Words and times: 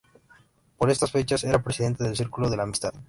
Por 0.79 0.89
estas 0.89 1.11
fechas 1.11 1.43
era 1.43 1.61
presidente 1.61 2.03
del 2.03 2.17
Círculo 2.17 2.49
de 2.49 2.57
la 2.57 2.63
Amistad. 2.63 2.91